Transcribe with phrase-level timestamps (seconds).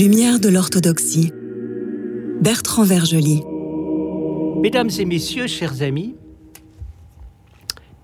[0.00, 1.32] Lumière de l'orthodoxie.
[2.40, 3.42] Bertrand Vergely.
[4.62, 6.16] Mesdames et messieurs, chers amis,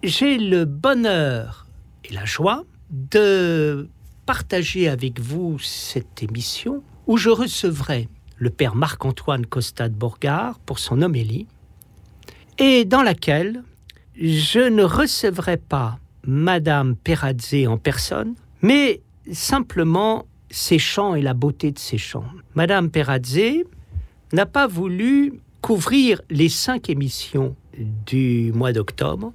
[0.02, 1.66] j'ai le bonheur
[2.04, 3.88] et la joie de
[4.26, 9.96] partager avec vous cette émission où je recevrai le père Marc-Antoine Costa de
[10.66, 11.46] pour son homélie
[12.58, 13.62] et dans laquelle
[14.20, 19.00] je ne recevrai pas Madame Perazze en personne, mais
[19.32, 22.24] simplement ses chants et la beauté de ses chants.
[22.54, 23.64] Madame Perazze
[24.32, 29.32] n'a pas voulu couvrir les cinq émissions du mois d'octobre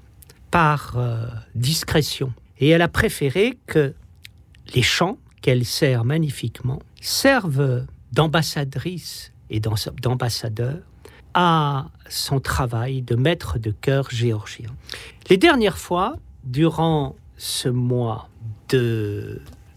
[0.49, 2.33] par euh, discrétion.
[2.59, 3.93] Et elle a préféré que
[4.73, 10.79] les chants qu'elle sert magnifiquement servent d'ambassadrice et d'ambassadeur
[11.33, 14.69] à son travail de maître de chœur géorgien.
[15.29, 18.29] Les dernières fois, durant ce mois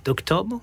[0.04, 0.60] d'octobre,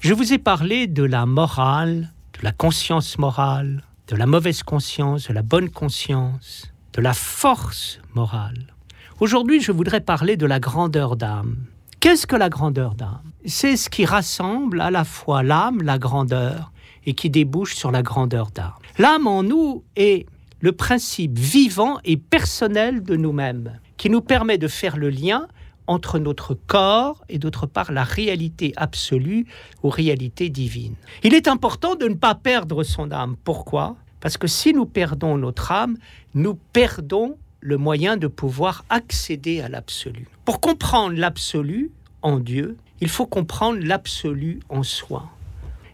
[0.00, 5.28] je vous ai parlé de la morale, de la conscience morale, de la mauvaise conscience,
[5.28, 8.74] de la bonne conscience, de la force morale.
[9.20, 11.56] Aujourd'hui, je voudrais parler de la grandeur d'âme.
[12.00, 16.72] Qu'est-ce que la grandeur d'âme C'est ce qui rassemble à la fois l'âme, la grandeur,
[17.06, 18.74] et qui débouche sur la grandeur d'âme.
[18.98, 20.26] L'âme en nous est
[20.60, 25.48] le principe vivant et personnel de nous-mêmes, qui nous permet de faire le lien
[25.86, 29.46] entre notre corps et d'autre part la réalité absolue
[29.82, 30.96] ou réalité divine.
[31.22, 33.36] Il est important de ne pas perdre son âme.
[33.44, 33.96] Pourquoi?
[34.20, 35.96] Parce que si nous perdons notre âme,
[36.34, 40.26] nous perdons le moyen de pouvoir accéder à l'absolu.
[40.44, 41.90] Pour comprendre l'absolu
[42.22, 45.30] en Dieu, il faut comprendre l'absolu en soi.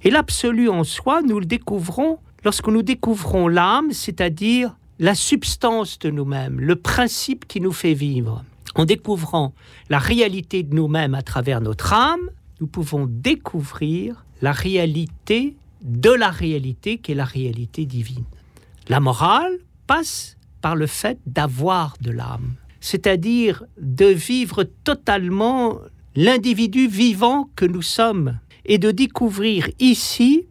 [0.02, 6.10] Et l'absolu en soi, nous le découvrons lorsque nous découvrons l'âme, c'est-à-dire la substance de
[6.10, 8.44] nous-mêmes, le principe qui nous fait vivre.
[8.74, 9.52] En découvrant
[9.90, 12.30] la réalité de nous-mêmes à travers notre âme,
[12.60, 18.24] nous pouvons découvrir la réalité de la réalité qui est la réalité divine.
[18.88, 25.78] La morale passe par le fait d'avoir de l'âme, c'est-à-dire de vivre totalement
[26.16, 30.46] l'individu vivant que nous sommes et de découvrir ici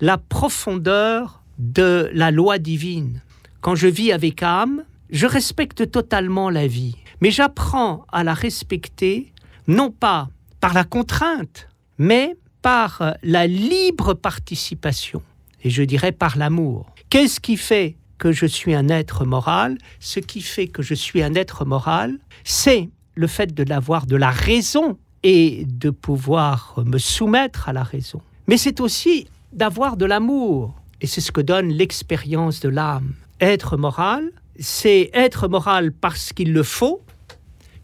[0.00, 3.22] la profondeur de la loi divine.
[3.62, 9.32] Quand je vis avec âme, je respecte totalement la vie mais j'apprends à la respecter
[9.68, 10.28] non pas
[10.58, 15.22] par la contrainte, mais par la libre participation,
[15.62, 16.92] et je dirais par l'amour.
[17.10, 21.24] Qu'est-ce qui fait que je suis un être moral Ce qui fait que je suis
[21.24, 26.98] un être moral, c'est le fait de l'avoir de la raison et de pouvoir me
[26.98, 28.20] soumettre à la raison.
[28.46, 33.14] Mais c'est aussi d'avoir de l'amour, et c'est ce que donne l'expérience de l'âme.
[33.40, 37.00] Être moral, c'est être moral parce qu'il le faut,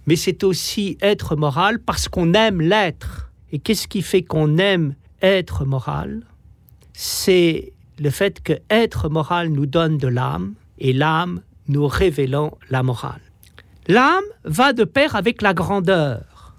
[0.07, 3.33] mais c'est aussi être moral parce qu'on aime l'être.
[3.51, 6.23] Et qu'est-ce qui fait qu'on aime être moral?
[6.93, 12.83] C'est le fait que être moral nous donne de l'âme et l'âme nous révélant la
[12.83, 13.21] morale.
[13.87, 16.55] L'âme va de pair avec la grandeur.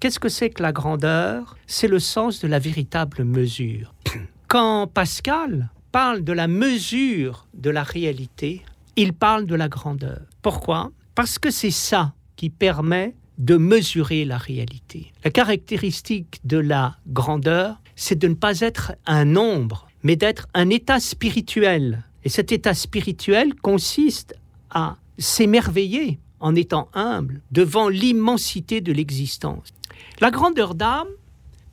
[0.00, 1.56] Qu'est-ce que c'est que la grandeur?
[1.66, 3.94] C'est le sens de la véritable mesure.
[4.48, 8.62] Quand Pascal parle de la mesure de la réalité,
[8.96, 10.20] il parle de la grandeur.
[10.42, 10.90] Pourquoi?
[11.14, 15.12] Parce que c'est ça qui permet de mesurer la réalité.
[15.24, 20.70] La caractéristique de la grandeur, c'est de ne pas être un nombre, mais d'être un
[20.70, 22.04] état spirituel.
[22.22, 24.36] Et cet état spirituel consiste
[24.70, 29.72] à s'émerveiller en étant humble devant l'immensité de l'existence.
[30.20, 31.08] La grandeur d'âme,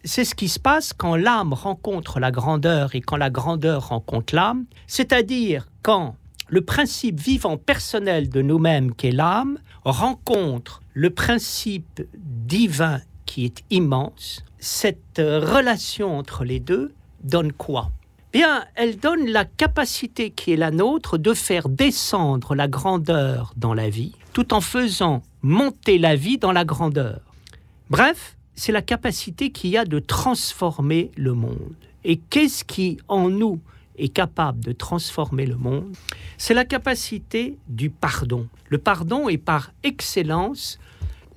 [0.03, 4.33] c'est ce qui se passe quand l'âme rencontre la grandeur et quand la grandeur rencontre
[4.33, 6.15] l'âme, c'est-à-dire quand
[6.47, 14.43] le principe vivant personnel de nous-mêmes qu'est l'âme rencontre le principe divin qui est immense,
[14.57, 17.91] cette relation entre les deux donne quoi?
[18.33, 23.73] Bien, elle donne la capacité qui est la nôtre de faire descendre la grandeur dans
[23.73, 27.19] la vie, tout en faisant monter la vie dans la grandeur.
[27.89, 31.75] Bref, c'est la capacité qu'il y a de transformer le monde.
[32.05, 33.59] Et qu'est-ce qui, en nous,
[33.97, 35.93] est capable de transformer le monde,
[36.37, 38.47] c'est la capacité du pardon.
[38.69, 40.79] Le pardon est par excellence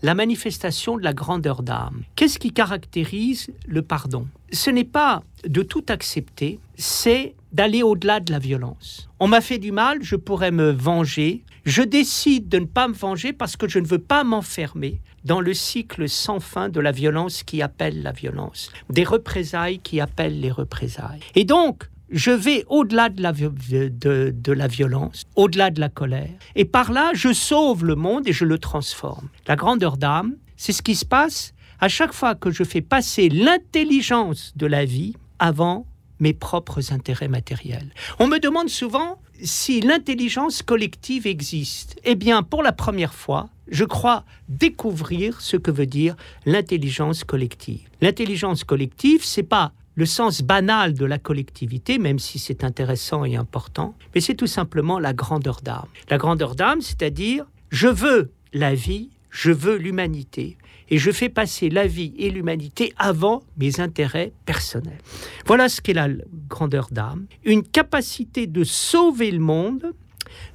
[0.04, 2.02] la manifestation de la grandeur d'âme.
[2.14, 4.28] Qu'est-ce qui caractérise le pardon?
[4.52, 9.08] Ce n'est pas de tout accepter, c'est d'aller au-delà de la violence.
[9.18, 11.42] On m'a fait du mal, je pourrais me venger.
[11.64, 15.40] Je décide de ne pas me venger parce que je ne veux pas m'enfermer dans
[15.40, 20.38] le cycle sans fin de la violence qui appelle la violence, des représailles qui appellent
[20.38, 21.20] les représailles.
[21.34, 26.30] Et donc, je vais au-delà de la, violence, au-delà de la colère.
[26.54, 29.28] Et par là, je sauve le monde et je le transforme.
[29.46, 33.28] La grandeur d'âme, c'est ce qui se passe à chaque fois que je fais passer
[33.28, 35.86] l'intelligence de la vie avant
[36.20, 37.92] mes propres intérêts matériels.
[38.18, 41.96] On me demande souvent si l'intelligence collective existe.
[42.04, 46.14] Eh bien, pour la première fois, je crois découvrir ce que veut dire
[46.46, 47.88] l'intelligence collective.
[48.00, 53.36] L'intelligence collective, c'est pas le sens banal de la collectivité, même si c'est intéressant et
[53.36, 55.86] important, mais c'est tout simplement la grandeur d'âme.
[56.10, 60.56] La grandeur d'âme, c'est-à-dire, je veux la vie, je veux l'humanité,
[60.90, 64.98] et je fais passer la vie et l'humanité avant mes intérêts personnels.
[65.46, 66.08] Voilà ce qu'est la
[66.48, 69.92] grandeur d'âme, une capacité de sauver le monde,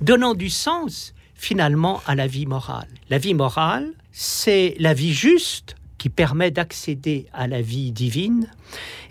[0.02, 2.90] donnant du sens finalement à la vie morale.
[3.10, 8.48] La vie morale, c'est la vie juste qui permet d'accéder à la vie divine.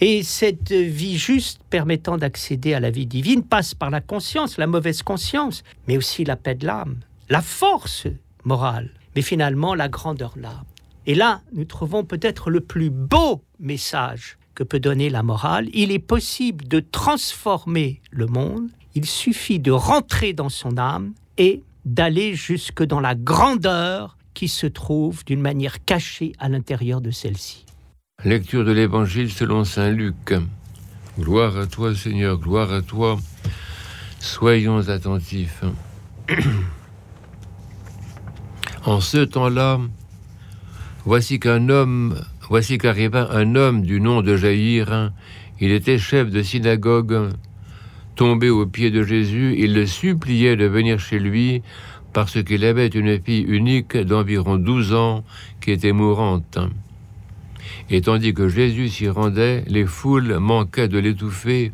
[0.01, 4.67] Et cette vie juste permettant d'accéder à la vie divine passe par la conscience, la
[4.67, 6.97] mauvaise conscience, mais aussi la paix de l'âme,
[7.29, 8.09] la force
[8.43, 10.65] morale, mais finalement la grandeur de l'âme.
[11.07, 15.69] Et là, nous trouvons peut-être le plus beau message que peut donner la morale.
[15.73, 21.63] Il est possible de transformer le monde, il suffit de rentrer dans son âme et
[21.85, 27.67] d'aller jusque dans la grandeur qui se trouve d'une manière cachée à l'intérieur de celle-ci.
[28.25, 30.33] Lecture de l'Évangile selon Saint Luc.
[31.19, 33.19] Gloire à toi Seigneur, gloire à toi.
[34.21, 35.65] Soyons attentifs.
[38.85, 39.81] en ce temps-là,
[41.05, 45.11] voici qu'un homme, voici qu'arriva un homme du nom de Jaïr.
[45.59, 47.31] Il était chef de synagogue.
[48.15, 51.63] Tombé aux pieds de Jésus, il le suppliait de venir chez lui
[52.13, 55.25] parce qu'il avait une fille unique d'environ douze ans
[55.61, 56.59] qui était mourante.
[57.91, 61.73] Et tandis que Jésus s'y rendait, les foules manquaient de l'étouffer.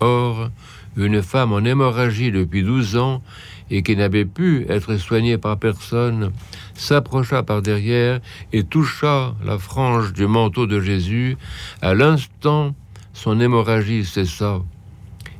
[0.00, 0.50] Or,
[0.96, 3.22] une femme en hémorragie depuis douze ans
[3.70, 6.32] et qui n'avait pu être soignée par personne,
[6.74, 8.20] s'approcha par derrière
[8.52, 11.36] et toucha la frange du manteau de Jésus.
[11.82, 12.74] À l'instant,
[13.12, 14.60] son hémorragie cessa.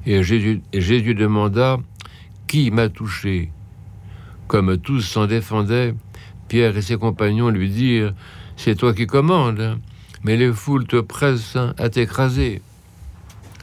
[0.06, 1.78] Et Jésus, et Jésus demanda,
[2.46, 3.50] Qui m'a touché?
[4.48, 5.94] Comme tous s'en défendaient,
[6.48, 8.14] Pierre et ses compagnons lui dirent
[8.56, 9.78] C'est toi qui commandes,
[10.22, 12.62] mais les foules te pressent à t'écraser.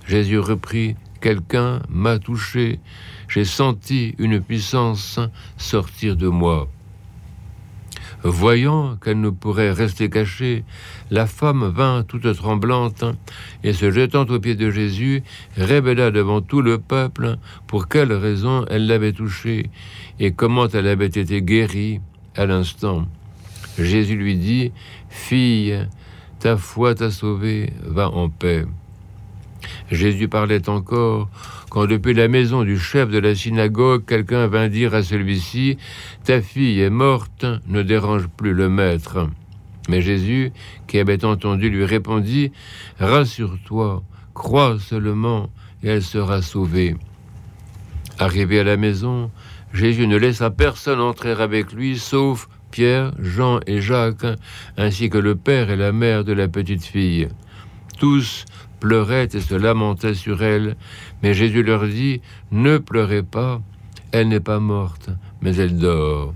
[0.07, 2.81] Jésus reprit Quelqu'un m'a touché,
[3.29, 5.19] j'ai senti une puissance
[5.57, 6.67] sortir de moi.
[8.23, 10.63] Voyant qu'elle ne pourrait rester cachée,
[11.11, 13.03] la femme vint toute tremblante
[13.65, 15.23] et se jetant aux pieds de Jésus,
[15.57, 17.37] révéla devant tout le peuple
[17.67, 19.69] pour quelle raison elle l'avait touché
[20.19, 21.99] et comment elle avait été guérie
[22.35, 23.07] à l'instant.
[23.77, 24.71] Jésus lui dit,
[25.09, 25.87] Fille,
[26.39, 28.65] ta foi t'a sauvée, va en paix.
[29.91, 31.29] Jésus parlait encore
[31.73, 35.77] quand depuis la maison du chef de la synagogue, quelqu'un vint dire à celui-ci,
[36.23, 39.27] Ta fille est morte, ne dérange plus le maître.
[39.89, 40.51] Mais Jésus,
[40.85, 42.51] qui avait entendu, lui répondit,
[42.99, 44.03] Rassure-toi,
[44.35, 45.49] crois seulement,
[45.81, 46.95] et elle sera sauvée.
[48.19, 49.31] Arrivé à la maison,
[49.73, 54.27] Jésus ne laissa personne entrer avec lui, sauf Pierre, Jean et Jacques,
[54.77, 57.29] ainsi que le père et la mère de la petite fille.
[57.97, 58.45] Tous
[58.83, 60.75] pleuraient et se lamentaient sur elle,
[61.21, 62.19] mais Jésus leur dit,
[62.51, 63.61] Ne pleurez pas,
[64.11, 65.09] elle n'est pas morte,
[65.41, 66.33] mais elle dort.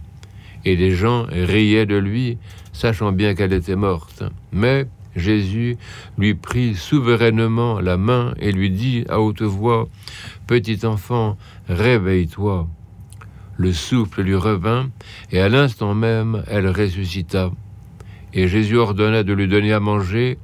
[0.64, 2.38] Et les gens riaient de lui,
[2.72, 4.24] sachant bien qu'elle était morte.
[4.54, 4.88] Mais
[5.18, 5.76] Jésus
[6.18, 9.90] lui prit souverainement la main et lui dit à haute voix,
[10.48, 11.38] Petit enfant,
[11.68, 12.70] réveille-toi.
[13.58, 14.90] Le souffle lui revint,
[15.34, 17.52] et à l'instant même elle ressuscita.
[18.34, 20.38] Et Jésus ordonna de lui donner à manger,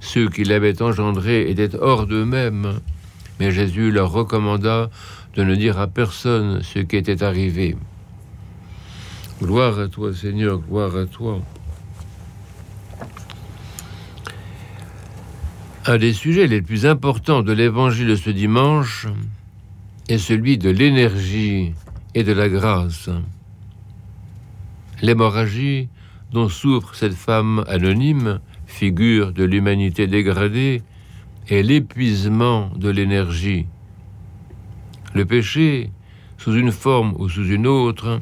[0.00, 2.80] ceux qui l'avaient engendré étaient hors d'eux-mêmes,
[3.40, 4.90] mais Jésus leur recommanda
[5.34, 7.76] de ne dire à personne ce qui était arrivé.
[9.42, 11.40] Gloire à toi Seigneur, gloire à toi.
[15.84, 19.06] Un des sujets les plus importants de l'évangile de ce dimanche
[20.08, 21.74] est celui de l'énergie
[22.14, 23.10] et de la grâce.
[25.02, 25.88] L'hémorragie
[26.32, 28.40] dont souffre cette femme anonyme
[28.76, 30.82] figure de l'humanité dégradée,
[31.48, 33.64] est l'épuisement de l'énergie.
[35.14, 35.90] Le péché,
[36.36, 38.20] sous une forme ou sous une autre,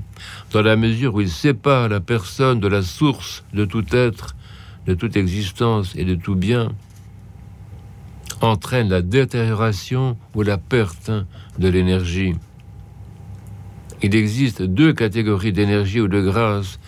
[0.52, 4.36] dans la mesure où il sépare la personne de la source de tout être,
[4.86, 6.70] de toute existence et de tout bien,
[8.40, 11.10] entraîne la détérioration ou la perte
[11.58, 12.34] de l'énergie.
[14.02, 16.78] Il existe deux catégories d'énergie ou de grâce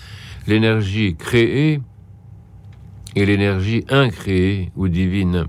[0.46, 1.80] l'énergie créée
[3.16, 5.46] et l'énergie incréée ou divine.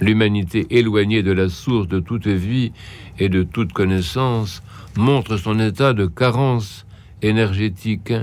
[0.00, 2.72] L'humanité éloignée de la source de toute vie
[3.18, 4.62] et de toute connaissance
[4.96, 6.86] montre son état de carence
[7.22, 8.14] énergétique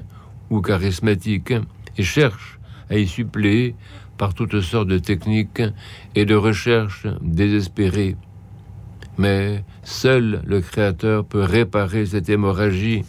[0.50, 1.53] ou charismatique
[1.98, 3.75] et cherche à y suppléer
[4.17, 5.63] par toutes sortes de techniques
[6.15, 8.15] et de recherches désespérées.
[9.17, 13.03] Mais seul le Créateur peut réparer cette hémorragie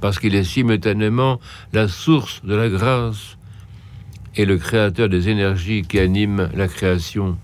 [0.00, 1.40] parce qu'il est simultanément
[1.72, 3.35] la source de la grâce
[4.36, 7.38] et le créateur des énergies qui animent la création.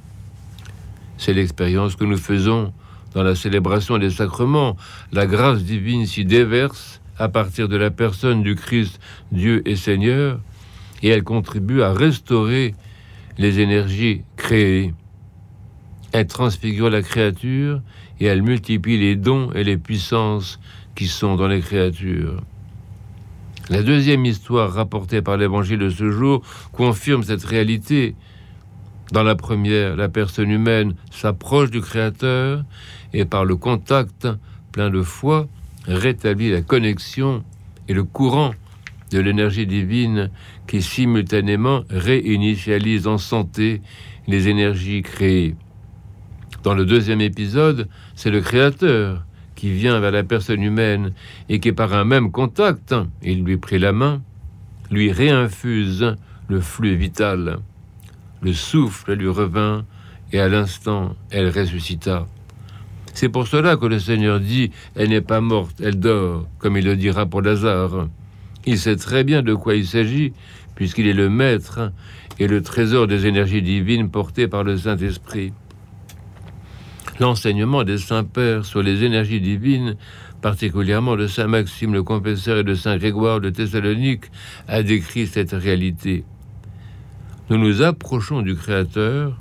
[1.16, 2.72] C'est l'expérience que nous faisons
[3.14, 4.76] dans la célébration des sacrements.
[5.12, 10.40] La grâce divine s'y déverse à partir de la personne du Christ, Dieu et Seigneur,
[11.02, 12.74] et elle contribue à restaurer
[13.38, 14.92] les énergies créées.
[16.12, 17.80] Elle transfigure la créature
[18.20, 20.60] et elle multiplie les dons et les puissances
[20.94, 22.42] qui sont dans les créatures.
[23.70, 26.42] La deuxième histoire rapportée par l'évangile de ce jour
[26.72, 28.16] confirme cette réalité.
[29.12, 32.64] Dans la première, la personne humaine s'approche du Créateur
[33.12, 34.26] et par le contact
[34.72, 35.46] plein de foi
[35.86, 37.44] rétablit la connexion
[37.88, 38.52] et le courant
[39.12, 40.30] de l'énergie divine
[40.66, 43.80] qui simultanément réinitialise en santé
[44.26, 45.54] les énergies créées.
[46.64, 49.24] Dans le deuxième épisode, c'est le Créateur
[49.62, 51.12] qui vient vers la personne humaine
[51.48, 54.20] et qui, par un même contact, il lui prit la main,
[54.90, 56.16] lui réinfuse
[56.48, 57.60] le flux vital.
[58.40, 59.84] Le souffle lui revint
[60.32, 62.26] et à l'instant, elle ressuscita.
[63.14, 66.84] C'est pour cela que le Seigneur dit Elle n'est pas morte, elle dort, comme il
[66.84, 68.08] le dira pour Lazare.
[68.66, 70.32] Il sait très bien de quoi il s'agit,
[70.74, 71.92] puisqu'il est le maître
[72.40, 75.52] et le trésor des énergies divines portées par le Saint-Esprit.
[77.22, 79.94] L'enseignement des saints pères sur les énergies divines,
[80.40, 84.24] particulièrement de saint Maxime le Confesseur et de saint Grégoire de Thessalonique,
[84.66, 86.24] a décrit cette réalité.
[87.48, 89.40] Nous nous approchons du Créateur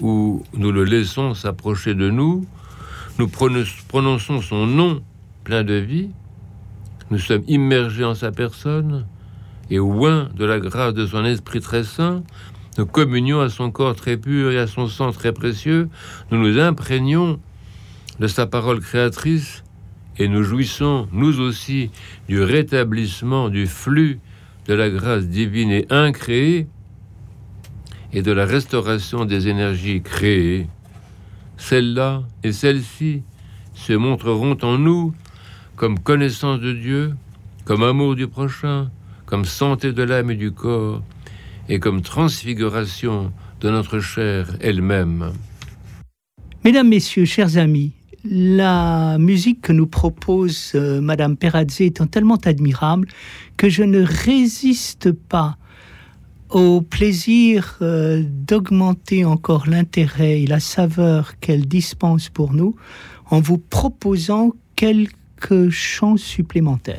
[0.00, 2.44] ou nous le laissons s'approcher de nous,
[3.20, 5.00] nous prononçons son nom
[5.44, 6.10] plein de vie,
[7.12, 9.06] nous sommes immergés en sa personne,
[9.70, 12.24] et loin de la grâce de son Esprit très saint,
[12.78, 15.88] nous communions à son corps très pur et à son sang très précieux,
[16.30, 17.38] nous nous imprégnons
[18.18, 19.62] de sa parole créatrice
[20.18, 21.90] et nous jouissons, nous aussi,
[22.28, 24.20] du rétablissement du flux
[24.66, 26.66] de la grâce divine et incréée
[28.12, 30.66] et de la restauration des énergies créées.
[31.56, 33.22] Celles-là et celles-ci
[33.74, 35.14] se montreront en nous
[35.76, 37.14] comme connaissance de Dieu,
[37.64, 38.90] comme amour du prochain,
[39.26, 41.02] comme santé de l'âme et du corps,
[41.68, 45.32] et comme transfiguration de notre chair elle-même.
[46.64, 47.92] Mesdames, Messieurs, chers amis,
[48.24, 53.08] la musique que nous propose euh, Madame Perazzi étant tellement admirable
[53.56, 55.56] que je ne résiste pas
[56.50, 62.76] au plaisir euh, d'augmenter encore l'intérêt et la saveur qu'elle dispense pour nous
[63.30, 66.98] en vous proposant quelques chants supplémentaires.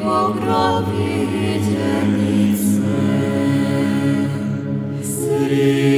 [0.00, 2.82] покровительнице.
[5.02, 5.97] Среди